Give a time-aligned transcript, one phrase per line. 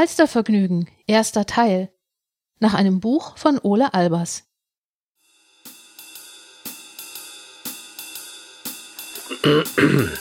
[0.00, 1.92] Alstervergnügen, erster Teil.
[2.58, 4.44] Nach einem Buch von Ole Albers.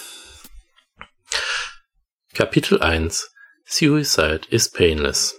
[2.34, 3.32] Kapitel 1
[3.66, 5.34] Suicide is painless.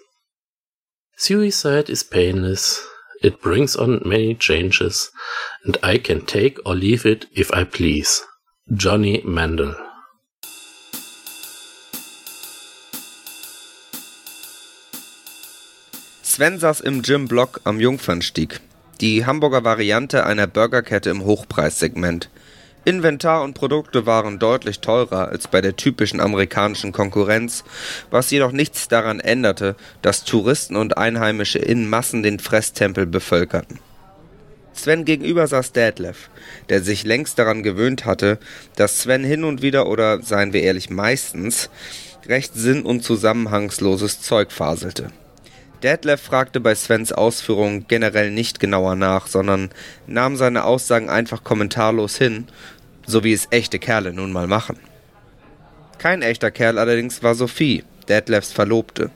[1.19, 2.83] Suicide is painless.
[3.21, 5.13] It brings on many changes,
[5.65, 8.23] and I can take or leave it if I please.
[8.73, 9.77] Johnny Mandel
[16.31, 18.61] Sven saß im Gym Block am Jungfernstieg.
[19.01, 22.31] Die Hamburger Variante einer Burgerkette im Hochpreissegment.
[22.85, 27.65] Inventar und Produkte waren deutlich teurer als bei der typischen amerikanischen Konkurrenz,
[28.13, 33.81] was jedoch nichts daran änderte, dass Touristen und Einheimische in Massen den Fresstempel bevölkerten.
[34.73, 36.31] Sven gegenüber saß Detlef,
[36.69, 38.39] der sich längst daran gewöhnt hatte,
[38.77, 41.71] dass Sven hin und wieder oder seien wir ehrlich meistens
[42.29, 45.11] recht sinn- und zusammenhangsloses Zeug faselte.
[45.83, 49.71] Detlef fragte bei Svens Ausführungen generell nicht genauer nach, sondern
[50.07, 52.49] nahm seine Aussagen einfach kommentarlos hin,
[53.07, 54.79] so wie es echte Kerle nun mal machen.
[55.99, 59.11] Kein echter Kerl allerdings war Sophie, Detlefs Verlobte.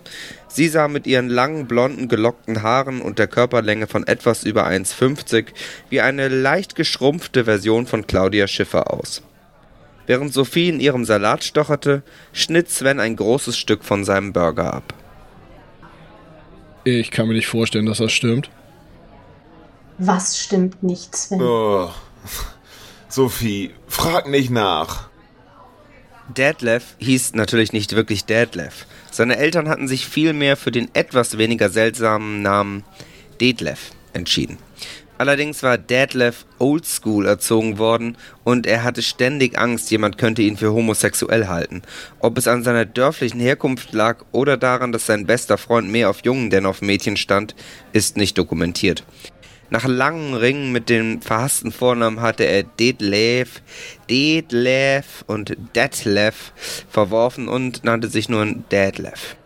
[0.49, 5.47] Sie sah mit ihren langen, blonden, gelockten Haaren und der Körperlänge von etwas über 1,50
[5.91, 9.23] wie eine leicht geschrumpfte Version von Claudia Schiffer aus.
[10.07, 14.95] Während Sophie in ihrem Salat stocherte, schnitt Sven ein großes Stück von seinem Burger ab.
[16.85, 18.51] Ich kann mir nicht vorstellen, dass das stimmt.
[19.99, 21.41] Was stimmt nicht, Sven?
[21.41, 21.91] Oh.
[23.09, 25.09] Sophie, frag nicht nach.
[26.29, 28.87] Detlef hieß natürlich nicht wirklich Detlef.
[29.11, 32.83] Seine Eltern hatten sich vielmehr für den etwas weniger seltsamen Namen
[33.41, 34.59] Detlef entschieden.
[35.17, 40.73] Allerdings war Detlef oldschool erzogen worden und er hatte ständig Angst, jemand könnte ihn für
[40.73, 41.83] homosexuell halten.
[42.19, 46.25] Ob es an seiner dörflichen Herkunft lag oder daran, dass sein bester Freund mehr auf
[46.25, 47.55] Jungen denn auf Mädchen stand,
[47.93, 49.05] ist nicht dokumentiert.
[49.71, 53.63] Nach langen Ringen mit dem verhassten Vornamen hatte er Detlef,
[54.11, 56.53] Detlef und Detlef
[56.89, 59.37] verworfen und nannte sich nun Detlef.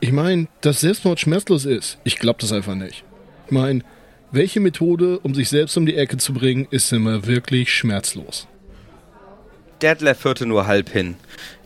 [0.00, 1.98] Ich meine, dass Selbstmord schmerzlos ist.
[2.04, 3.04] Ich glaube das einfach nicht.
[3.46, 3.82] Ich meine,
[4.34, 8.46] welche Methode, um sich selbst um die Ecke zu bringen, ist immer wirklich schmerzlos?
[9.80, 11.16] Detlef hörte nur halb hin.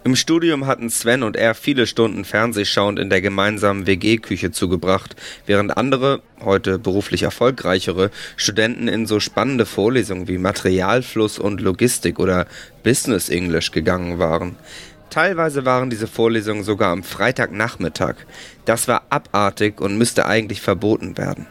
[0.05, 5.77] Im Studium hatten Sven und er viele Stunden Fernsehschauend in der gemeinsamen WG-Küche zugebracht, während
[5.77, 12.47] andere, heute beruflich erfolgreichere, Studenten in so spannende Vorlesungen wie Materialfluss und Logistik oder
[12.83, 14.57] Business English gegangen waren.
[15.11, 18.17] Teilweise waren diese Vorlesungen sogar am Freitagnachmittag.
[18.65, 21.47] Das war abartig und müsste eigentlich verboten werden.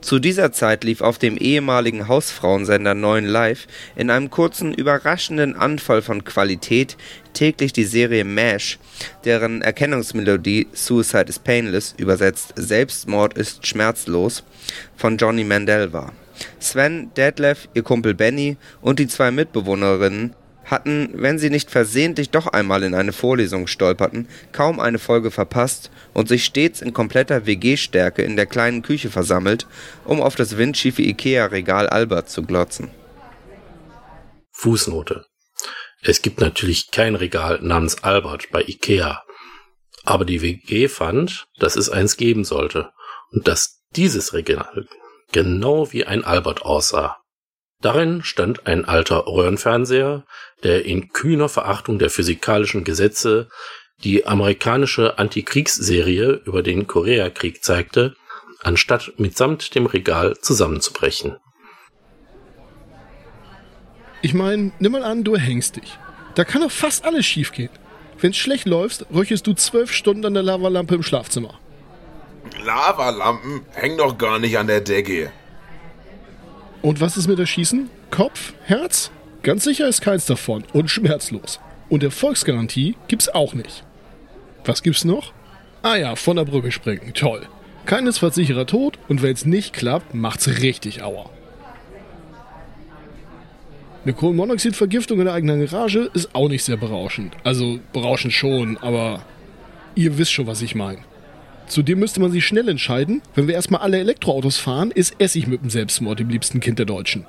[0.00, 3.66] Zu dieser Zeit lief auf dem ehemaligen Hausfrauensender 9 Live
[3.96, 6.96] in einem kurzen, überraschenden Anfall von Qualität
[7.34, 8.78] täglich die Serie MASH,
[9.24, 14.42] deren Erkennungsmelodie Suicide is Painless, übersetzt Selbstmord ist schmerzlos,
[14.96, 16.12] von Johnny Mandel war.
[16.58, 20.34] Sven, Detlef, ihr Kumpel Benny und die zwei Mitbewohnerinnen
[20.70, 25.90] hatten, wenn sie nicht versehentlich doch einmal in eine Vorlesung stolperten, kaum eine Folge verpasst
[26.12, 29.66] und sich stets in kompletter WG-Stärke in der kleinen Küche versammelt,
[30.04, 32.90] um auf das windschiefe Ikea-Regal Albert zu glotzen.
[34.52, 35.24] Fußnote.
[36.02, 39.22] Es gibt natürlich kein Regal namens Albert bei Ikea.
[40.04, 42.90] Aber die WG fand, dass es eins geben sollte
[43.32, 44.86] und dass dieses Regal
[45.32, 47.19] genau wie ein Albert aussah.
[47.80, 50.24] Darin stand ein alter Röhrenfernseher,
[50.62, 53.48] der in kühner Verachtung der physikalischen Gesetze
[54.04, 58.14] die amerikanische Antikriegsserie über den Koreakrieg zeigte,
[58.62, 61.36] anstatt mitsamt dem Regal zusammenzubrechen.
[64.22, 65.98] Ich meine, nimm mal an, du hängst dich.
[66.34, 67.70] Da kann doch fast alles schiefgehen.
[68.18, 71.58] Wenn's schlecht läuft, röchelst du zwölf Stunden an der Lavalampe im Schlafzimmer.
[72.62, 75.32] Lavalampen hängen doch gar nicht an der Decke.
[76.82, 77.90] Und was ist mit der Schießen?
[78.10, 78.54] Kopf?
[78.64, 79.10] Herz?
[79.42, 81.60] Ganz sicher ist keins davon und schmerzlos.
[81.88, 83.84] Und Erfolgsgarantie gibt's auch nicht.
[84.64, 85.32] Was gibt's noch?
[85.82, 87.12] Ah ja, von der Brücke springen.
[87.14, 87.46] Toll.
[87.86, 91.30] Keinesfalls sicherer Tod und wenn's nicht klappt, macht's richtig Aua.
[94.04, 97.36] Eine Kohlenmonoxidvergiftung in der eigenen Garage ist auch nicht sehr berauschend.
[97.44, 99.22] Also berauschend schon, aber
[99.94, 101.00] ihr wisst schon, was ich meine.
[101.70, 105.62] Zudem müsste man sich schnell entscheiden, wenn wir erstmal alle Elektroautos fahren, ist Essig mit
[105.62, 107.26] dem Selbstmord dem liebsten Kind der Deutschen.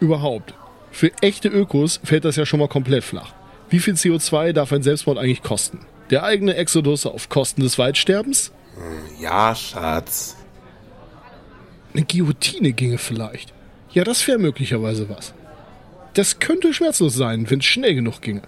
[0.00, 0.52] Überhaupt.
[0.90, 3.34] Für echte Ökos fällt das ja schon mal komplett flach.
[3.70, 5.86] Wie viel CO2 darf ein Selbstmord eigentlich kosten?
[6.10, 8.50] Der eigene Exodus auf Kosten des Waldsterbens?
[9.20, 10.36] Ja, Schatz.
[11.94, 13.54] Eine Guillotine ginge vielleicht.
[13.92, 15.34] Ja, das wäre möglicherweise was.
[16.14, 18.42] Das könnte schmerzlos sein, wenn es schnell genug ginge.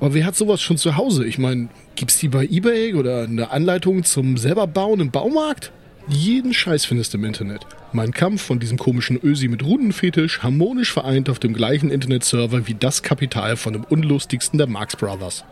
[0.00, 1.26] Aber wer hat sowas schon zu Hause?
[1.26, 5.72] Ich meine, gibt's die bei Ebay oder eine Anleitung zum selber bauen im Baumarkt?
[6.08, 7.66] Jeden Scheiß findest du im Internet.
[7.92, 12.74] Mein Kampf von diesem komischen Ösi mit Rundenfetisch harmonisch vereint auf dem gleichen Internetserver wie
[12.74, 15.44] das Kapital von dem unlustigsten der Marx Brothers.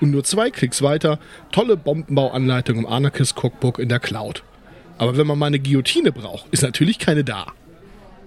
[0.00, 1.18] Und nur zwei Klicks weiter,
[1.52, 4.42] tolle Bombenbauanleitung im Anarchist Cookbook in der Cloud.
[4.98, 7.46] Aber wenn man mal eine Guillotine braucht, ist natürlich keine da.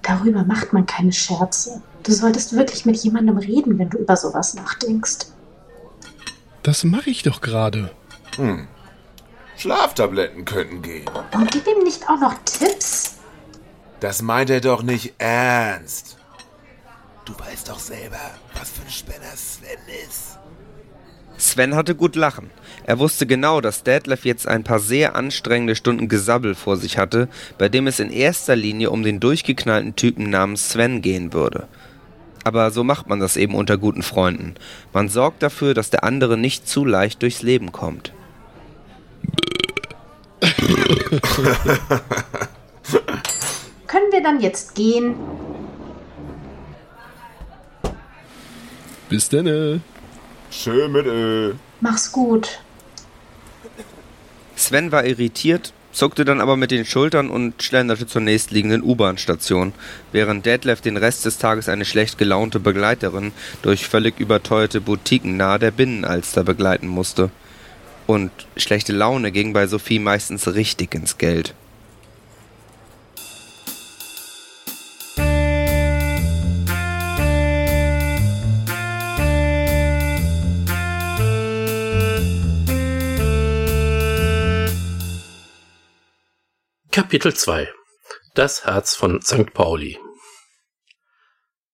[0.02, 1.82] Darüber macht man keine Scherze.
[2.04, 5.28] Du solltest wirklich mit jemandem reden, wenn du über sowas nachdenkst.
[6.68, 7.92] Das mache ich doch gerade.
[9.56, 11.06] Schlaftabletten könnten gehen.
[11.34, 13.20] Und gib ihm nicht auch noch Tipps.
[14.02, 16.18] Das meint er doch nicht ernst.
[17.24, 18.20] Du weißt doch selber,
[18.54, 20.40] was für ein Spinner Sven ist.
[21.38, 22.52] Sven hatte gut lachen.
[22.84, 27.30] Er wusste genau, dass Detlef jetzt ein paar sehr anstrengende Stunden Gesabbel vor sich hatte,
[27.58, 31.70] bei dem es in erster Linie um den durchgeknallten Typen namens Sven gehen würde.
[32.48, 34.56] Aber so macht man das eben unter guten Freunden.
[34.94, 38.14] Man sorgt dafür, dass der andere nicht zu leicht durchs Leben kommt.
[43.88, 45.16] Können wir dann jetzt gehen?
[49.10, 49.82] Bis denne.
[50.50, 51.54] Schön mit Ö.
[51.82, 52.62] Mach's gut.
[54.56, 59.74] Sven war irritiert, zuckte dann aber mit den Schultern und schlenderte zur nächstliegenden U-Bahn-Station,
[60.12, 63.32] während Detlef den Rest des Tages eine schlecht gelaunte Begleiterin
[63.64, 67.32] durch völlig überteuerte Boutiquen nahe der Binnenalster begleiten musste.
[68.06, 71.56] Und schlechte Laune ging bei Sophie meistens richtig ins Geld.
[86.98, 87.72] Kapitel 2
[88.34, 89.54] Das Herz von St.
[89.54, 90.00] Pauli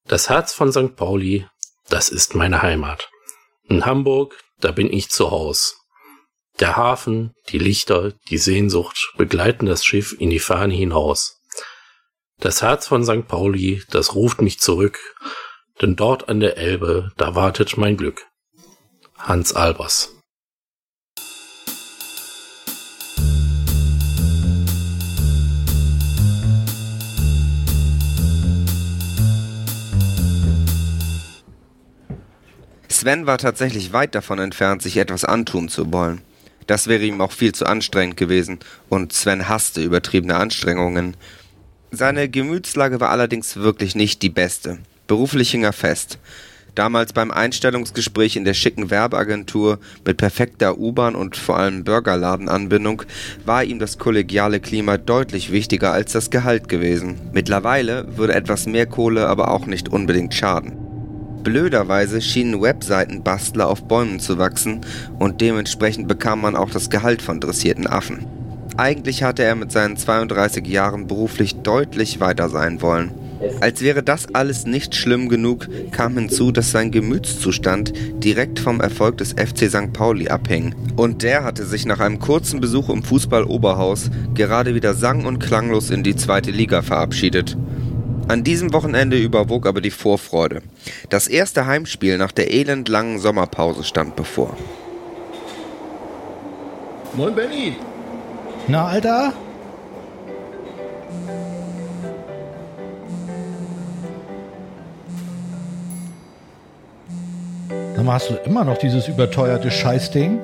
[0.03, 0.97] Das Herz von St.
[0.97, 1.47] Pauli,
[1.87, 3.09] das ist meine Heimat.
[3.69, 5.77] In Hamburg, da bin ich zu Haus.
[6.59, 11.39] Der Hafen, die Lichter, die Sehnsucht begleiten das Schiff in die Ferne hinaus.
[12.39, 13.25] Das Herz von St.
[13.25, 14.99] Pauli, das ruft mich zurück,
[15.81, 18.27] denn dort an der Elbe, da wartet mein Glück.
[19.17, 20.13] Hans Albers
[32.93, 36.21] Sven war tatsächlich weit davon entfernt, sich etwas antun zu wollen.
[36.67, 41.17] Das wäre ihm auch viel zu anstrengend gewesen, und Sven hasste übertriebene Anstrengungen.
[41.91, 44.77] Seine Gemütslage war allerdings wirklich nicht die beste.
[45.07, 46.19] Beruflich hing er fest.
[46.75, 53.03] Damals beim Einstellungsgespräch in der schicken Werbeagentur mit perfekter U-Bahn und vor allem Burgerladenanbindung
[53.45, 57.21] war ihm das kollegiale Klima deutlich wichtiger als das Gehalt gewesen.
[57.31, 60.82] Mittlerweile würde etwas mehr Kohle aber auch nicht unbedingt schaden.
[61.43, 64.81] Blöderweise schienen Webseitenbastler auf Bäumen zu wachsen
[65.19, 68.25] und dementsprechend bekam man auch das Gehalt von dressierten Affen.
[68.77, 73.11] Eigentlich hatte er mit seinen 32 Jahren beruflich deutlich weiter sein wollen.
[73.59, 79.17] Als wäre das alles nicht schlimm genug, kam hinzu, dass sein Gemütszustand direkt vom Erfolg
[79.17, 79.91] des FC St.
[79.93, 80.73] Pauli abhing.
[80.95, 85.89] Und der hatte sich nach einem kurzen Besuch im Fußball-Oberhaus gerade wieder sang- und klanglos
[85.89, 87.57] in die zweite Liga verabschiedet.
[88.27, 90.61] An diesem Wochenende überwog aber die Vorfreude.
[91.09, 94.55] Das erste Heimspiel nach der elendlangen Sommerpause stand bevor.
[97.15, 97.75] Moin, Benny.
[98.67, 99.33] Na, Alter?
[107.95, 110.39] Sag mal, hast du immer noch dieses überteuerte Scheißding?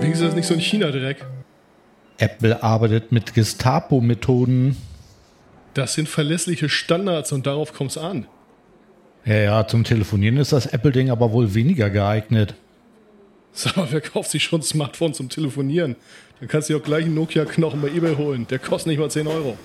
[0.00, 1.24] Wie ist das nicht so ein China-Dreck?
[2.18, 4.76] Apple arbeitet mit Gestapo-Methoden.
[5.74, 8.26] Das sind verlässliche Standards und darauf kommt's an.
[9.24, 12.54] Ja, ja, zum Telefonieren ist das Apple-Ding aber wohl weniger geeignet.
[13.52, 15.96] Sag mal, wer kauft sich schon ein Smartphone zum Telefonieren?
[16.40, 18.46] Dann kannst du dir auch gleich einen Nokia-Knochen bei eBay holen.
[18.48, 19.56] Der kostet nicht mal 10 Euro.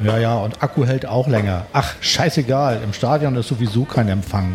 [0.00, 1.66] Ja, ja, und Akku hält auch länger.
[1.72, 4.54] Ach, scheißegal, im Stadion ist sowieso kein Empfang.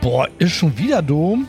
[0.00, 1.48] Boah, ist schon wieder Dom?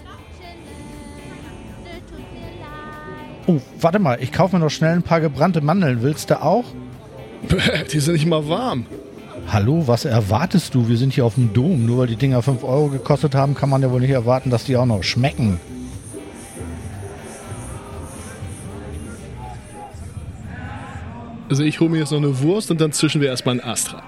[3.45, 6.01] Oh, warte mal, ich kaufe mir noch schnell ein paar gebrannte Mandeln.
[6.01, 6.63] Willst du auch?
[7.49, 8.85] Bäh, die sind nicht mal warm.
[9.47, 10.87] Hallo, was erwartest du?
[10.87, 11.85] Wir sind hier auf dem Dom.
[11.85, 14.63] Nur weil die Dinger 5 Euro gekostet haben, kann man ja wohl nicht erwarten, dass
[14.63, 15.59] die auch noch schmecken.
[21.49, 24.01] Also ich hole mir jetzt noch eine Wurst und dann zischen wir erstmal einen Astra.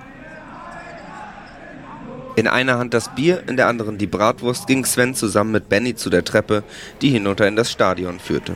[2.38, 5.96] In einer Hand das Bier, in der anderen die Bratwurst ging Sven zusammen mit Benny
[5.96, 6.64] zu der Treppe,
[7.02, 8.56] die hinunter in das Stadion führte.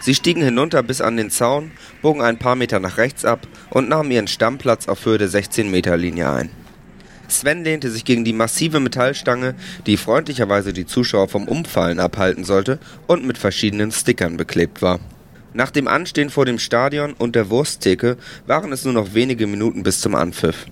[0.00, 3.88] Sie stiegen hinunter bis an den Zaun, bogen ein paar Meter nach rechts ab und
[3.88, 6.50] nahmen ihren Stammplatz auf Höhe der 16-Meter-Linie ein.
[7.28, 9.54] Sven lehnte sich gegen die massive Metallstange,
[9.86, 14.98] die freundlicherweise die Zuschauer vom Umfallen abhalten sollte und mit verschiedenen Stickern beklebt war.
[15.52, 19.82] Nach dem Anstehen vor dem Stadion und der Wursttheke waren es nur noch wenige Minuten
[19.82, 20.66] bis zum Anpfiff.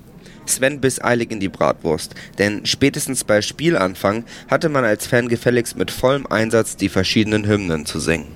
[0.46, 5.76] Sven biss eilig in die Bratwurst, denn spätestens bei Spielanfang hatte man als Fan gefälligst
[5.76, 8.35] mit vollem Einsatz die verschiedenen Hymnen zu singen.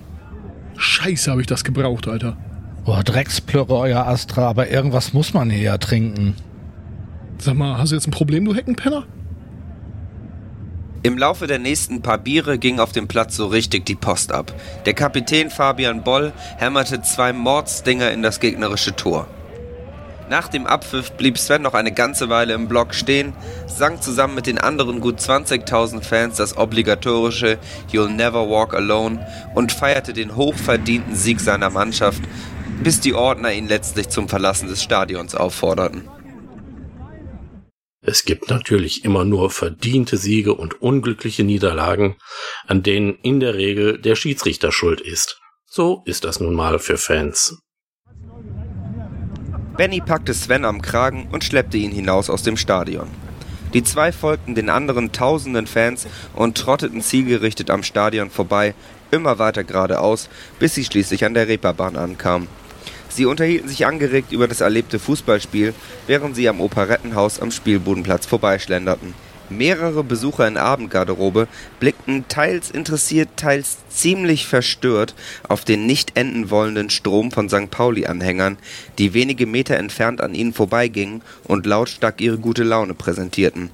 [0.81, 2.39] Scheiße, habe ich das gebraucht, Alter.
[2.87, 6.35] Boah, Drecksplörre, euer Astra, aber irgendwas muss man hier ja trinken.
[7.39, 9.05] Sag mal, hast du jetzt ein Problem, du Heckenpenner?
[11.03, 14.55] Im Laufe der nächsten paar Biere ging auf dem Platz so richtig die Post ab.
[14.87, 19.27] Der Kapitän Fabian Boll hämmerte zwei Mordsdinger in das gegnerische Tor.
[20.31, 23.33] Nach dem Abpfiff blieb Sven noch eine ganze Weile im Block stehen,
[23.67, 27.59] sang zusammen mit den anderen gut 20.000 Fans das obligatorische
[27.91, 32.23] You'll Never Walk Alone und feierte den hochverdienten Sieg seiner Mannschaft,
[32.81, 36.09] bis die Ordner ihn letztlich zum Verlassen des Stadions aufforderten.
[38.01, 42.15] Es gibt natürlich immer nur verdiente Siege und unglückliche Niederlagen,
[42.69, 45.41] an denen in der Regel der Schiedsrichter schuld ist.
[45.67, 47.59] So ist das nun mal für Fans.
[49.77, 53.09] Benny packte Sven am Kragen und schleppte ihn hinaus aus dem Stadion.
[53.73, 58.75] Die zwei folgten den anderen tausenden Fans und trotteten zielgerichtet am Stadion vorbei,
[59.11, 62.49] immer weiter geradeaus, bis sie schließlich an der Reeperbahn ankamen.
[63.09, 65.75] Sie unterhielten sich angeregt über das erlebte Fußballspiel,
[66.07, 69.15] während sie am Operettenhaus am Spielbudenplatz vorbeischlenderten.
[69.51, 71.49] Mehrere Besucher in Abendgarderobe
[71.81, 75.17] blickten teils interessiert, teils ziemlich verstört
[75.49, 77.69] auf den nicht enden wollenden Strom von St.
[77.69, 78.59] Pauli-Anhängern,
[78.99, 83.71] die wenige Meter entfernt an ihnen vorbeigingen und lautstark ihre gute Laune präsentierten.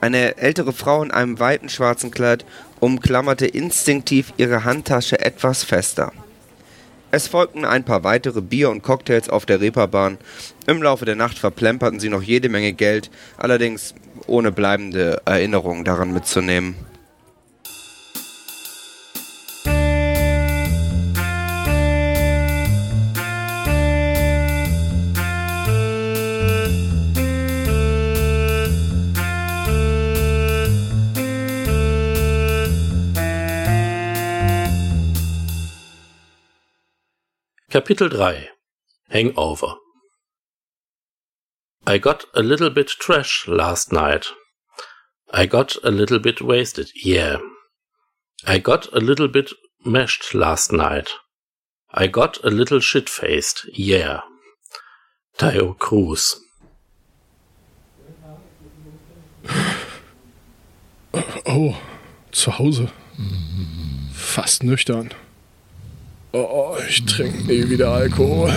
[0.00, 2.44] Eine ältere Frau in einem weiten schwarzen Kleid
[2.80, 6.12] umklammerte instinktiv ihre Handtasche etwas fester.
[7.14, 10.18] Es folgten ein paar weitere Bier und Cocktails auf der Reeperbahn.
[10.66, 13.94] Im Laufe der Nacht verplemperten sie noch jede Menge Geld, allerdings
[14.26, 16.74] ohne bleibende Erinnerungen daran mitzunehmen.
[37.74, 38.50] Kapitel 3
[39.10, 39.83] Hangover
[41.86, 44.26] I got a little bit trash last night.
[45.30, 47.36] I got a little bit wasted, yeah.
[48.46, 49.50] I got a little bit
[49.84, 51.10] mashed last night.
[51.92, 54.20] I got a little shit-faced, yeah.
[55.38, 56.40] Tayo Cruz.
[61.46, 61.76] Oh,
[62.32, 62.88] zu Hause.
[64.12, 65.10] Fast nüchtern.
[66.32, 68.52] Oh, ich trinke nie wieder Alkohol.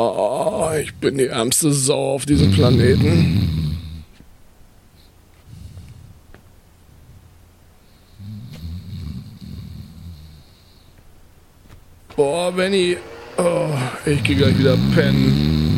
[0.00, 3.76] Oh, ich bin die ärmste Sau auf diesem Planeten.
[12.14, 12.96] Boah, Benny.
[13.38, 13.70] Oh,
[14.06, 15.68] ich gehe gleich wieder pennen.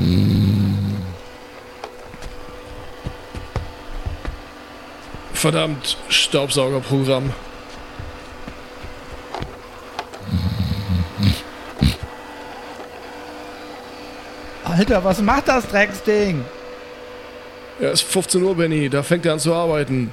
[5.32, 7.32] Verdammt, Staubsaugerprogramm.
[14.70, 16.44] Alter, was macht das Drecksding?
[17.80, 18.88] Ja, es ist 15 Uhr, Benny.
[18.88, 20.12] Da fängt er an zu arbeiten.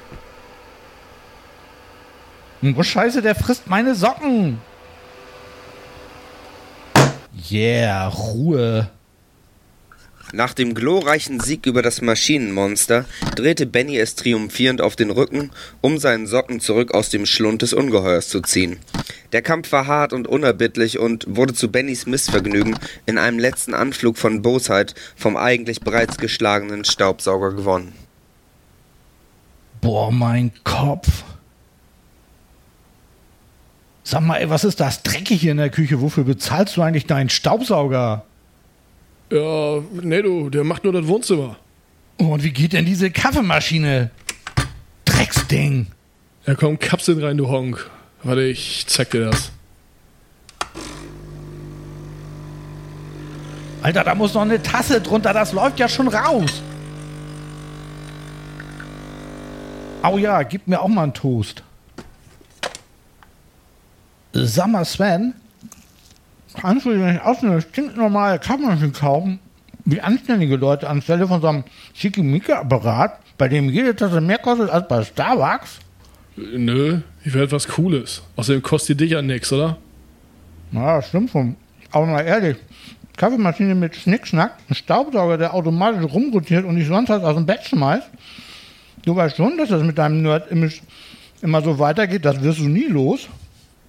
[2.76, 4.60] Oh Scheiße, der frisst meine Socken.
[7.50, 8.88] Yeah, Ruhe.
[10.32, 15.98] Nach dem glorreichen Sieg über das Maschinenmonster drehte Benny es triumphierend auf den Rücken, um
[15.98, 18.78] seinen Socken zurück aus dem Schlund des Ungeheuers zu ziehen.
[19.32, 24.18] Der Kampf war hart und unerbittlich und wurde zu Bennys Missvergnügen in einem letzten Anflug
[24.18, 27.94] von Bosheit vom eigentlich bereits geschlagenen Staubsauger gewonnen.
[29.80, 31.08] Boah, mein Kopf.
[34.02, 36.00] Sag mal, ey, was ist das dreckig hier in der Küche?
[36.00, 38.24] Wofür bezahlst du eigentlich deinen Staubsauger?
[39.30, 41.56] Ja, nee, du, der macht nur das Wohnzimmer.
[42.18, 44.10] Oh, und wie geht denn diese Kaffeemaschine?
[45.04, 45.86] Drecksding.
[46.46, 47.90] Ja, komm, Kapseln rein, du Honk.
[48.22, 49.52] Warte, ich zeig dir das.
[53.82, 56.62] Alter, da muss noch eine Tasse drunter, das läuft ja schon raus.
[60.02, 61.62] Au ja, gib mir auch mal einen Toast.
[64.32, 65.34] Sag mal, Sven,
[66.54, 69.38] kannst du dir nicht aus eine stinknormale Kaffeemaschine kaufen?
[69.84, 71.64] Wie anständige Leute anstelle von so einem
[71.94, 75.78] Schickimicki-Apparat, bei dem jede Tasse mehr kostet als bei Starbucks?
[76.36, 78.22] Nö, ich will etwas Cooles.
[78.36, 79.78] Außerdem kostet dich ja nix, oder?
[80.70, 81.56] Na, stimmt schon.
[81.90, 82.56] Aber mal ehrlich,
[83.16, 87.64] Kaffeemaschine mit Schnickschnack, ein Staubsauger, der automatisch rumrotiert und dich sonst was aus dem Bett
[87.64, 88.08] schmeißt.
[89.04, 90.82] Du weißt schon, dass das mit deinem Nerd-Image
[91.42, 93.28] immer so weitergeht, das wirst du nie los.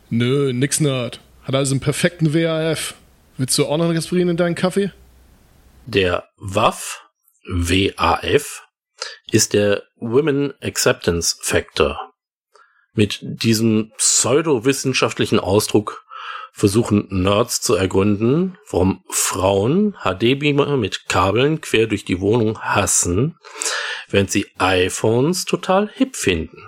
[0.09, 1.19] Nö, nix Nerd.
[1.43, 2.95] Hat also einen perfekten WAF.
[3.37, 4.91] Willst du auch noch Aspirin in deinen Kaffee?
[5.85, 7.01] Der WAF,
[7.47, 8.63] WAF,
[9.31, 12.13] ist der Women Acceptance Factor.
[12.93, 16.03] Mit diesem pseudowissenschaftlichen Ausdruck
[16.51, 23.37] versuchen Nerds zu ergründen, warum Frauen HD-Beamer mit Kabeln quer durch die Wohnung hassen,
[24.09, 26.67] während sie iPhones total hip finden.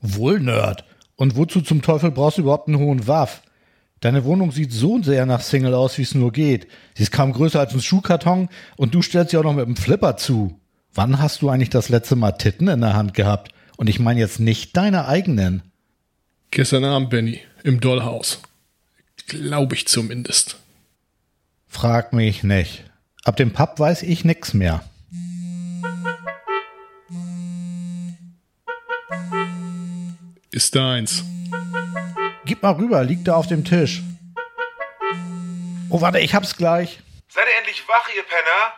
[0.00, 0.84] Wohl, Nerd.
[1.16, 3.42] Und wozu zum Teufel brauchst du überhaupt einen hohen Waff?
[4.00, 6.66] Deine Wohnung sieht so sehr nach Single aus, wie es nur geht.
[6.94, 9.76] Sie ist kaum größer als ein Schuhkarton und du stellst sie auch noch mit einem
[9.76, 10.60] Flipper zu.
[10.92, 13.52] Wann hast du eigentlich das letzte Mal Titten in der Hand gehabt?
[13.76, 15.62] Und ich meine jetzt nicht deine eigenen.
[16.50, 18.40] Gestern Abend, Benny, im Dollhaus.
[19.26, 20.58] Glaube ich zumindest.
[21.66, 22.84] Frag mich nicht.
[23.24, 24.84] Ab dem Pub weiß ich nix mehr.
[30.54, 31.24] Ist deins.
[32.44, 34.02] Gib mal rüber, liegt da auf dem Tisch.
[35.90, 37.00] Oh, warte, ich hab's gleich.
[37.28, 38.72] Seid ihr endlich wach, ihr Penner?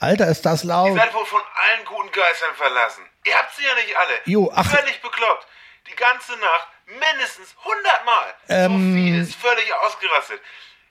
[0.00, 0.96] Alter, ist das Ihr laut.
[0.96, 3.04] seid wohl von allen guten Geistern verlassen.
[3.24, 4.14] Ihr habt sie ja nicht alle.
[4.24, 5.46] Jo, ach- Völlig bekloppt.
[5.88, 8.34] Die ganze Nacht mindestens 100 Mal.
[8.48, 10.40] Ähm, Sophie ist völlig ausgerastet.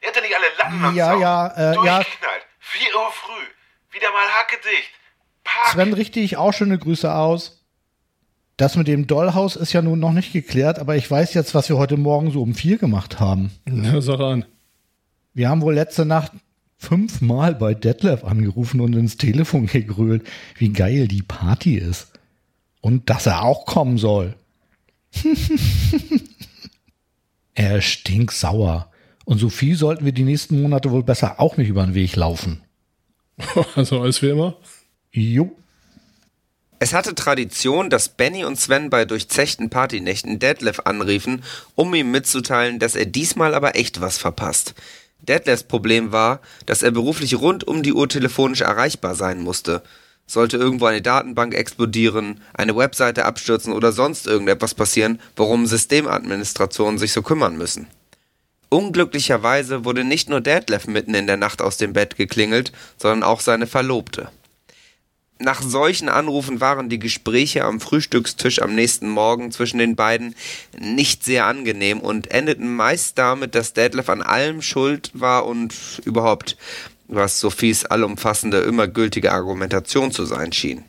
[0.01, 1.21] Ihr habt ja nicht alle Latten am Ja, Zaun.
[1.21, 1.95] ja, äh, ja.
[1.97, 2.45] Durchgeknallt.
[2.59, 3.43] 4 Uhr früh.
[3.91, 4.91] Wieder mal hackedicht.
[5.43, 5.67] Park.
[5.73, 7.58] Sven, richte ich auch schöne Grüße aus.
[8.59, 11.69] Das mit dem Dollhaus ist ja nun noch nicht geklärt, aber ich weiß jetzt, was
[11.69, 13.51] wir heute Morgen so um vier gemacht haben.
[13.63, 14.43] Na, sag an.
[15.33, 16.33] Wir haben wohl letzte Nacht
[16.77, 22.11] fünfmal bei Detlef angerufen und ins Telefon gegrölt, wie geil die Party ist.
[22.81, 24.35] Und dass er auch kommen soll.
[27.53, 28.91] er stinkt sauer.
[29.23, 32.59] Und Sophie sollten wir die nächsten Monate wohl besser auch nicht über den Weg laufen.
[33.77, 34.57] Also alles wie immer.
[35.13, 35.55] Jo.
[36.81, 41.43] Es hatte Tradition, dass Benny und Sven bei durchzechten Partynächten Detlef anriefen,
[41.75, 44.75] um ihm mitzuteilen, dass er diesmal aber echt was verpasst.
[45.19, 49.83] Detlefs Problem war, dass er beruflich rund um die Uhr telefonisch erreichbar sein musste.
[50.25, 57.11] Sollte irgendwo eine Datenbank explodieren, eine Webseite abstürzen oder sonst irgendetwas passieren, worum Systemadministrationen sich
[57.11, 57.87] so kümmern müssen.
[58.69, 63.41] Unglücklicherweise wurde nicht nur Detlef mitten in der Nacht aus dem Bett geklingelt, sondern auch
[63.41, 64.29] seine Verlobte.
[65.41, 70.35] Nach solchen Anrufen waren die Gespräche am Frühstückstisch am nächsten Morgen zwischen den beiden
[70.77, 75.73] nicht sehr angenehm und endeten meist damit, dass Detlef an allem schuld war und
[76.03, 76.57] überhaupt,
[77.07, 80.83] was Sophies allumfassende, immer gültige Argumentation zu sein schien.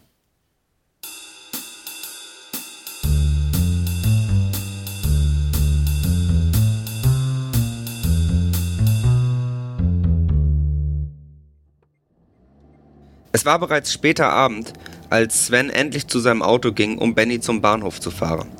[13.41, 14.75] Es war bereits später Abend,
[15.09, 18.51] als Sven endlich zu seinem Auto ging, um Benny zum Bahnhof zu fahren.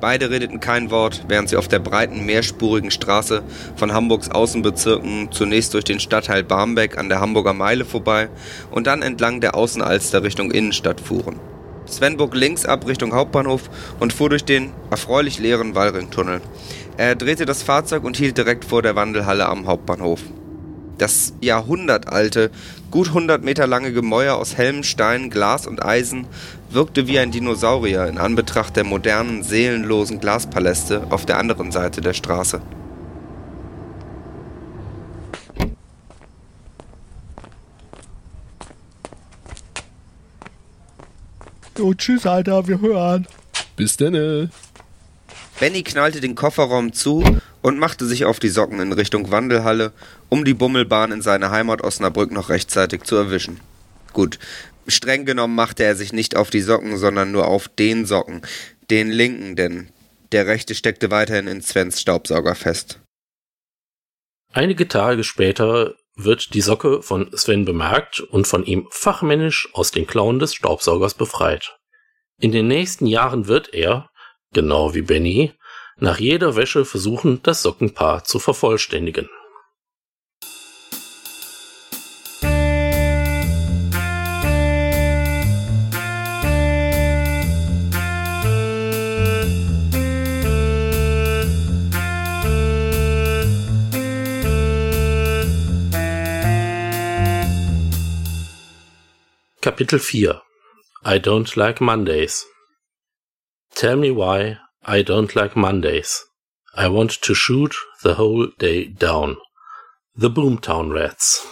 [0.00, 3.42] Beide redeten kein Wort, während sie auf der breiten, mehrspurigen Straße
[3.74, 8.28] von Hamburgs Außenbezirken zunächst durch den Stadtteil Barmbek an der Hamburger Meile vorbei
[8.70, 11.40] und dann entlang der Außenalster Richtung Innenstadt fuhren.
[11.86, 16.42] Sven bog links ab Richtung Hauptbahnhof und fuhr durch den erfreulich leeren Wallringtunnel.
[16.96, 20.20] Er drehte das Fahrzeug und hielt direkt vor der Wandelhalle am Hauptbahnhof.
[20.98, 22.50] Das jahrhundertalte,
[22.90, 26.26] gut 100 Meter lange Gemäuer aus hellem Stein, Glas und Eisen
[26.70, 32.14] wirkte wie ein Dinosaurier in Anbetracht der modernen, seelenlosen Glaspaläste auf der anderen Seite der
[32.14, 32.60] Straße.
[41.78, 43.28] Jo, tschüss, Alter, wir hören.
[43.76, 44.50] Bis denne.
[45.60, 47.22] Benny knallte den Kofferraum zu
[47.62, 49.92] und machte sich auf die Socken in Richtung Wandelhalle,
[50.28, 53.60] um die Bummelbahn in seine Heimat Osnabrück noch rechtzeitig zu erwischen.
[54.12, 54.38] Gut,
[54.86, 58.42] streng genommen machte er sich nicht auf die Socken, sondern nur auf den Socken,
[58.90, 59.90] den linken, denn
[60.32, 63.00] der rechte steckte weiterhin in Svens Staubsauger fest.
[64.52, 70.06] Einige Tage später wird die Socke von Sven bemerkt und von ihm fachmännisch aus den
[70.06, 71.76] Klauen des Staubsaugers befreit.
[72.40, 74.10] In den nächsten Jahren wird er,
[74.52, 75.52] genau wie Benny,
[76.00, 79.28] nach jeder Wäsche versuchen, das Sockenpaar zu vervollständigen.
[99.60, 100.42] Kapitel 4
[101.04, 102.46] I don't like Mondays.
[103.74, 104.58] Tell me why
[104.90, 106.24] I don't like Mondays.
[106.74, 109.36] I want to shoot the whole day down.
[110.16, 111.46] The Boomtown Rats.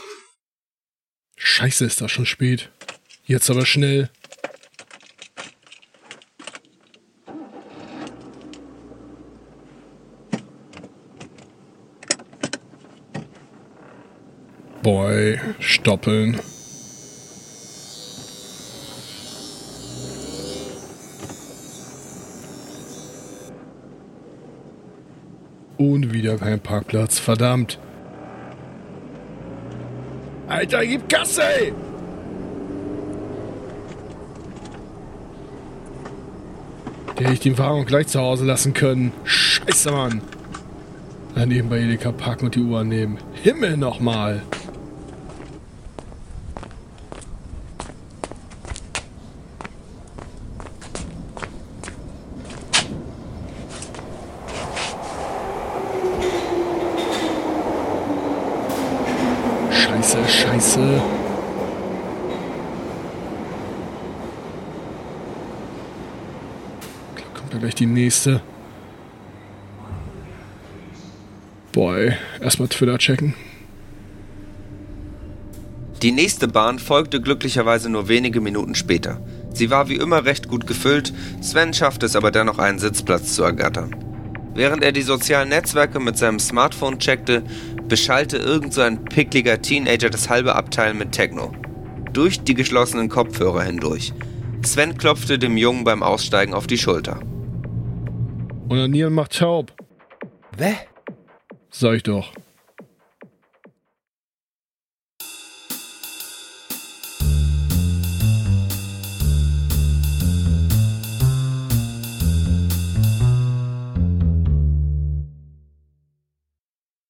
[1.37, 2.71] Scheiße, ist das schon spät.
[3.27, 4.09] Jetzt aber schnell.
[14.83, 16.41] Boy, stoppeln.
[25.79, 27.79] Und wieder kein Parkplatz, verdammt.
[30.49, 31.09] Alter, gib!
[31.09, 31.25] Der
[37.19, 39.13] hätte ich den Wagen gleich zu Hause lassen können.
[39.25, 40.21] Scheiße, Mann.
[41.35, 43.19] Daneben bei Edeka parken und die Uhr nehmen.
[43.43, 44.43] Himmel nochmal.
[59.71, 61.03] Scheiße, scheiße.
[67.15, 68.41] Klar kommt da gleich die nächste.
[71.73, 72.15] Boy,
[72.47, 73.35] erstmal Twitter checken.
[76.03, 79.21] Die nächste Bahn folgte glücklicherweise nur wenige Minuten später.
[79.53, 83.43] Sie war wie immer recht gut gefüllt, Sven schaffte es aber dennoch einen Sitzplatz zu
[83.43, 83.97] ergattern.
[84.55, 87.43] Während er die sozialen Netzwerke mit seinem Smartphone checkte,
[87.89, 91.53] beschallte irgend so ein pickliger Teenager das halbe Abteil mit Techno.
[92.13, 94.13] Durch die geschlossenen Kopfhörer hindurch.
[94.65, 97.21] Sven klopfte dem Jungen beim Aussteigen auf die Schulter.
[98.69, 99.73] Onanieren macht taub.
[100.57, 100.75] Wä?
[101.71, 102.33] Sag ich doch.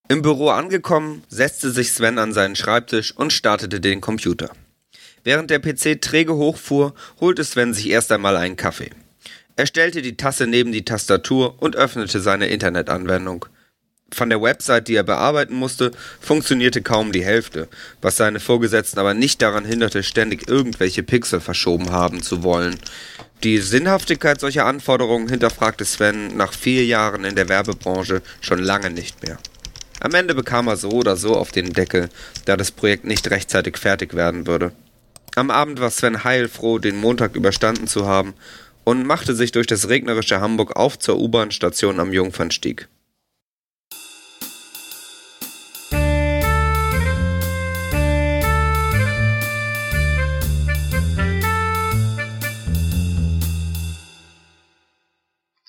[0.09, 4.51] Im Büro angekommen, setzte sich Sven an seinen Schreibtisch und startete den Computer.
[5.25, 8.91] Während der PC träge hochfuhr, holte Sven sich erst einmal einen Kaffee.
[9.57, 13.47] Er stellte die Tasse neben die Tastatur und öffnete seine Internetanwendung.
[14.13, 15.91] Von der Website, die er bearbeiten musste,
[16.21, 17.69] funktionierte kaum die Hälfte,
[18.01, 22.79] was seine Vorgesetzten aber nicht daran hinderte, ständig irgendwelche Pixel verschoben haben zu wollen.
[23.43, 29.23] Die Sinnhaftigkeit solcher Anforderungen hinterfragte Sven nach vier Jahren in der Werbebranche schon lange nicht
[29.25, 29.39] mehr.
[30.01, 32.09] Am Ende bekam er so oder so auf den Deckel,
[32.45, 34.73] da das Projekt nicht rechtzeitig fertig werden würde.
[35.35, 38.35] Am Abend war Sven heilfroh, den Montag überstanden zu haben
[38.85, 42.89] und machte sich durch das regnerische Hamburg auf zur U-Bahn-Station am Jungfernstieg.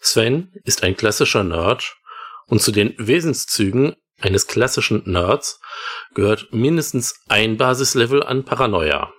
[0.08, 1.96] Sven ist ein klassischer Nerd
[2.46, 5.60] und zu den Wesenszügen eines klassischen Nerds
[6.15, 9.13] gehört mindestens ein Basislevel an Paranoia.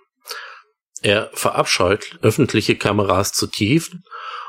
[1.03, 3.97] Er verabscheut öffentliche Kameras zutiefst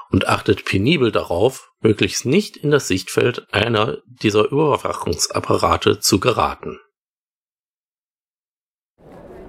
[0.09, 6.79] und achtet penibel darauf, möglichst nicht in das Sichtfeld einer dieser Überwachungsapparate zu geraten.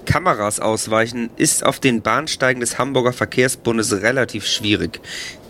[0.05, 5.01] Kameras ausweichen ist auf den Bahnsteigen des Hamburger Verkehrsbundes relativ schwierig.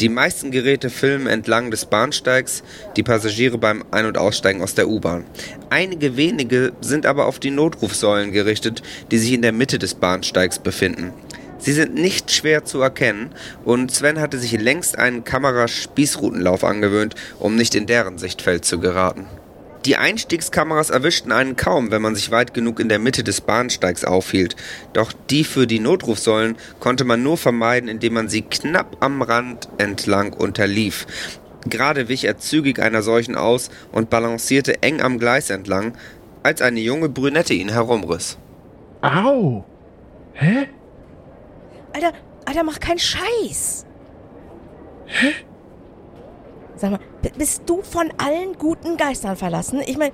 [0.00, 2.62] Die meisten Geräte filmen entlang des Bahnsteigs
[2.96, 5.24] die Passagiere beim Ein- und Aussteigen aus der U-Bahn.
[5.70, 10.58] Einige wenige sind aber auf die Notrufsäulen gerichtet, die sich in der Mitte des Bahnsteigs
[10.58, 11.12] befinden.
[11.58, 13.30] Sie sind nicht schwer zu erkennen
[13.64, 19.26] und Sven hatte sich längst einen Kameraspießrutenlauf angewöhnt, um nicht in deren Sichtfeld zu geraten.
[19.86, 24.04] Die Einstiegskameras erwischten einen kaum, wenn man sich weit genug in der Mitte des Bahnsteigs
[24.04, 24.54] aufhielt.
[24.92, 29.68] Doch die für die Notrufsäulen konnte man nur vermeiden, indem man sie knapp am Rand
[29.78, 31.06] entlang unterlief.
[31.66, 35.94] Gerade wich er zügig einer solchen aus und balancierte eng am Gleis entlang,
[36.42, 38.38] als eine junge Brünette ihn herumriss.
[39.00, 39.64] Au!
[40.34, 40.68] Hä?
[41.94, 42.12] Alter,
[42.44, 43.86] Alter, mach keinen Scheiß.
[45.06, 45.32] Hä?
[46.76, 47.00] Sag mal,
[47.36, 49.80] bist du von allen guten Geistern verlassen?
[49.86, 50.12] Ich meine,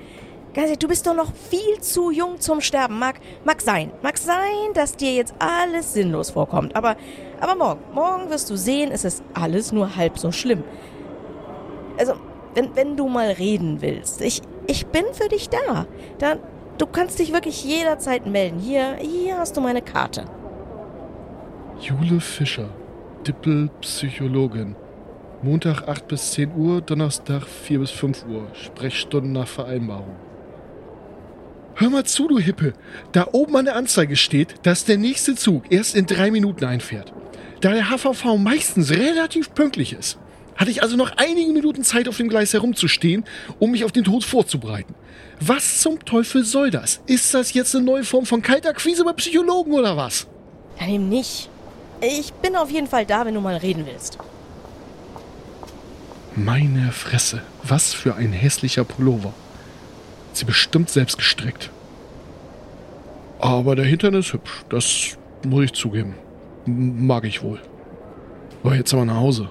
[0.79, 2.99] du bist doch noch viel zu jung zum Sterben.
[2.99, 3.92] Mag, mag sein.
[4.03, 6.75] Mag sein, dass dir jetzt alles sinnlos vorkommt.
[6.75, 6.97] Aber,
[7.40, 10.64] aber morgen, morgen wirst du sehen, es ist alles nur halb so schlimm.
[11.99, 12.14] Also,
[12.55, 15.87] wenn, wenn du mal reden willst, ich, ich bin für dich da.
[16.19, 16.37] da.
[16.79, 18.59] Du kannst dich wirklich jederzeit melden.
[18.59, 20.25] Hier, hier hast du meine Karte.
[21.81, 22.69] Jule Fischer,
[23.27, 24.75] Dippel-Psychologin.
[25.42, 28.46] Montag 8 bis 10 Uhr, Donnerstag 4 bis 5 Uhr.
[28.55, 30.16] Sprechstunden nach Vereinbarung.
[31.75, 32.72] Hör mal zu, du Hippe.
[33.12, 37.12] Da oben an der Anzeige steht, dass der nächste Zug erst in drei Minuten einfährt.
[37.61, 40.18] Da der HVV meistens relativ pünktlich ist.
[40.57, 43.25] Hatte ich also noch einige Minuten Zeit, auf dem Gleis herumzustehen,
[43.59, 44.94] um mich auf den Tod vorzubereiten.
[45.38, 47.03] Was zum Teufel soll das?
[47.07, 50.27] Ist das jetzt eine neue Form von Kaltakquise bei Psychologen oder was?
[50.81, 51.51] Ja, eben nicht.
[52.01, 54.16] Ich bin auf jeden Fall da, wenn du mal reden willst.
[56.38, 59.33] Meine Fresse, was für ein hässlicher Pullover.
[60.35, 61.70] Sie bestimmt selbst gestrickt.
[63.38, 66.14] Aber der Hintern ist hübsch, das muss ich zugeben.
[66.66, 67.59] Mag ich wohl.
[68.62, 69.49] Aber jetzt aber nach Hause.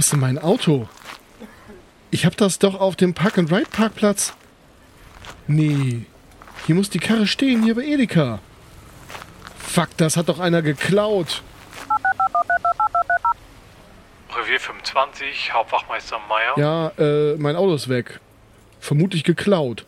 [0.00, 0.88] Wo ist denn mein Auto?
[2.10, 4.32] Ich hab das doch auf dem Park-and-Ride-Parkplatz.
[5.46, 6.06] Nee,
[6.64, 8.38] hier muss die Karre stehen, hier bei Edeka.
[9.58, 11.42] Fuck, das hat doch einer geklaut.
[14.34, 16.54] Revier 25, Hauptwachmeister Meier.
[16.56, 18.20] Ja, äh, mein Auto ist weg.
[18.80, 19.84] Vermutlich geklaut.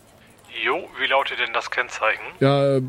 [0.62, 2.22] Jo, wie lautet denn das Kennzeichen?
[2.38, 2.82] Ja, äh,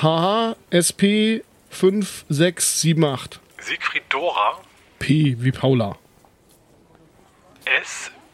[0.00, 3.40] HH SP 5678.
[3.58, 4.60] Siegfried Dora,
[5.00, 5.96] P wie Paula.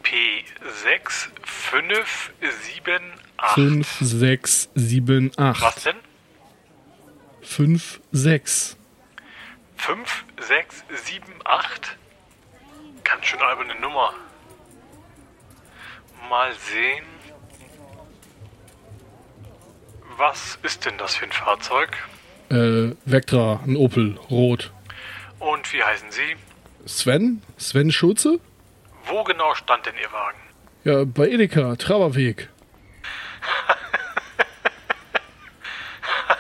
[0.05, 3.01] SP6578.
[3.55, 5.61] 5678.
[5.61, 5.97] Was denn?
[7.43, 8.77] 56.
[9.77, 11.97] 5678?
[13.05, 14.13] Ganz schön alberne Nummer.
[16.31, 17.05] Mal sehen.
[20.17, 21.99] Was ist denn das für ein Fahrzeug?
[22.51, 24.73] Äh, Vectra, ein Opel, rot.
[25.41, 26.37] Und wie heißen Sie?
[26.87, 27.43] Sven?
[27.59, 28.39] Sven Schulze?
[29.07, 30.39] Wo genau stand denn Ihr Wagen?
[30.85, 32.49] Ja, bei Edeka, Traberweg.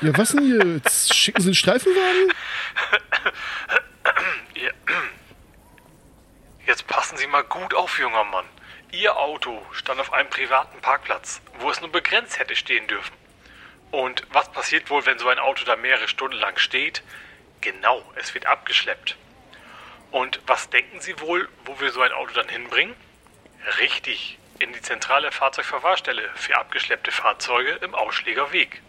[0.00, 0.74] Ja, was denn hier?
[0.77, 2.33] Jetzt schicken Sie einen Streifenwagen?
[6.66, 8.44] Jetzt passen Sie mal gut auf, junger Mann.
[8.92, 13.14] Ihr Auto stand auf einem privaten Parkplatz, wo es nur begrenzt hätte stehen dürfen.
[13.90, 17.03] Und was passiert wohl, wenn so ein Auto da mehrere Stunden lang steht?
[17.61, 19.16] Genau, es wird abgeschleppt.
[20.10, 22.94] Und was denken Sie wohl, wo wir so ein Auto dann hinbringen?
[23.80, 28.82] Richtig, in die zentrale Fahrzeugverwahrstelle für abgeschleppte Fahrzeuge im Ausschlägerweg.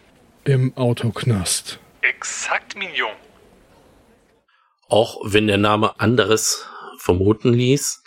[0.44, 1.80] Im Autoknast.
[2.02, 3.12] Exakt, Mignon.
[4.88, 8.02] Auch wenn der Name anderes vermuten ließ,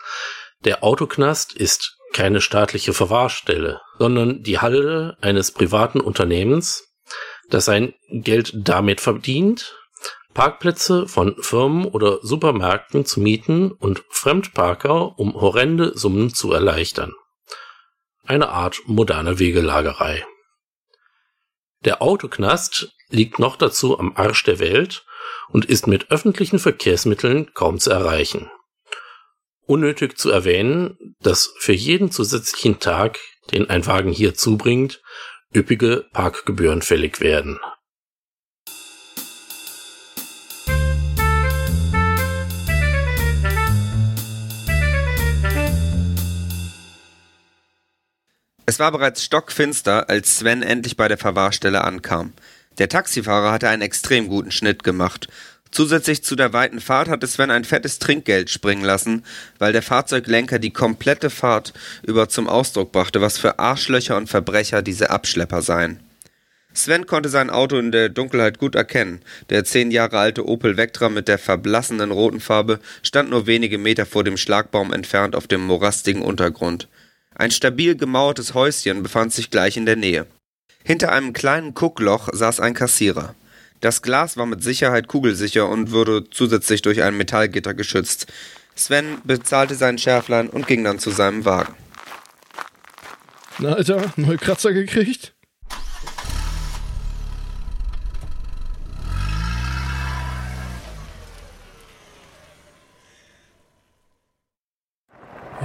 [0.64, 6.88] der Autoknast ist keine staatliche Verwahrstelle, sondern die Halde eines privaten Unternehmens,
[7.50, 9.79] das sein Geld damit verdient,
[10.34, 17.14] Parkplätze von Firmen oder Supermärkten zu mieten und Fremdparker um horrende Summen zu erleichtern.
[18.26, 20.26] Eine Art moderne Wegelagerei.
[21.86, 25.06] Der Autoknast liegt noch dazu am Arsch der Welt
[25.50, 28.52] und ist mit öffentlichen Verkehrsmitteln kaum zu erreichen.
[29.66, 33.20] Unnötig zu erwähnen, dass für jeden zusätzlichen Tag,
[33.52, 35.02] den ein Wagen hier zubringt,
[35.56, 37.60] üppige Parkgebühren fällig werden.
[48.70, 52.34] Es war bereits stockfinster, als Sven endlich bei der Verwahrstelle ankam.
[52.78, 55.28] Der Taxifahrer hatte einen extrem guten Schnitt gemacht.
[55.72, 59.26] Zusätzlich zu der weiten Fahrt hatte Sven ein fettes Trinkgeld springen lassen,
[59.58, 64.84] weil der Fahrzeuglenker die komplette Fahrt über zum Ausdruck brachte, was für Arschlöcher und Verbrecher
[64.84, 66.00] diese Abschlepper seien.
[66.72, 69.24] Sven konnte sein Auto in der Dunkelheit gut erkennen.
[69.50, 74.06] Der zehn Jahre alte Opel Vectra mit der verblassenen roten Farbe stand nur wenige Meter
[74.06, 76.88] vor dem Schlagbaum entfernt auf dem morastigen Untergrund.
[77.40, 80.28] Ein stabil gemauertes Häuschen befand sich gleich in der Nähe.
[80.84, 83.34] Hinter einem kleinen Guckloch saß ein Kassierer.
[83.80, 88.28] Das Glas war mit Sicherheit kugelsicher und wurde zusätzlich durch ein Metallgitter geschützt.
[88.76, 91.76] Sven bezahlte sein Schärflein und ging dann zu seinem Wagen.
[93.58, 95.34] Na, Alter, neue Kratzer gekriegt?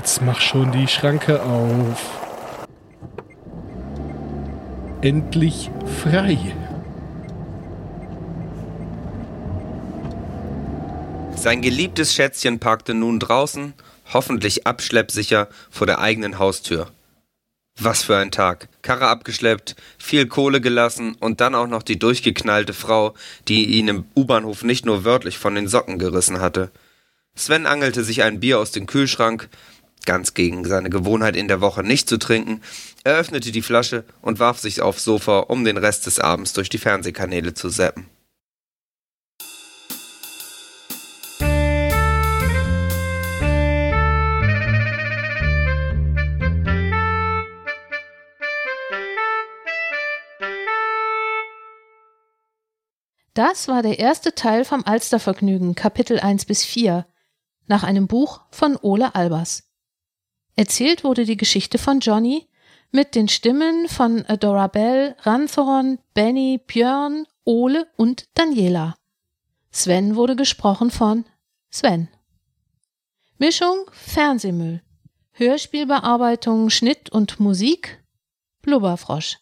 [0.05, 1.99] Jetzt mach schon die Schranke auf.
[5.01, 5.71] Endlich
[6.03, 6.55] frei.
[11.35, 13.73] Sein geliebtes Schätzchen parkte nun draußen,
[14.13, 16.91] hoffentlich abschleppsicher, vor der eigenen Haustür.
[17.81, 18.69] Was für ein Tag.
[18.83, 23.15] Karre abgeschleppt, viel Kohle gelassen und dann auch noch die durchgeknallte Frau,
[23.49, 26.71] die ihn im U-Bahnhof nicht nur wörtlich von den Socken gerissen hatte.
[27.37, 29.49] Sven angelte sich ein Bier aus dem Kühlschrank,
[30.05, 32.61] ganz gegen seine Gewohnheit in der Woche nicht zu trinken,
[33.05, 36.79] eröffnete die Flasche und warf sich aufs Sofa, um den Rest des Abends durch die
[36.79, 38.07] Fernsehkanäle zu zappen.
[53.35, 57.05] Das war der erste Teil vom Alstervergnügen, Kapitel 1 bis 4,
[57.67, 59.74] nach einem Buch von Ole Albers.
[60.57, 62.47] Erzählt wurde die Geschichte von Johnny
[62.93, 68.97] mit den Stimmen von Adora Bell, Ranzoron, Benny, Björn, Ole und Daniela.
[69.73, 71.25] Sven wurde gesprochen von
[71.71, 72.09] Sven.
[73.39, 74.81] Mischung Fernsehmüll.
[75.33, 78.01] Hörspielbearbeitung, Schnitt und Musik
[78.63, 79.39] Blubberfrosch.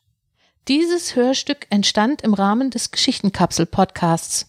[0.66, 4.46] Dieses Hörstück entstand im Rahmen des Geschichtenkapsel-Podcasts.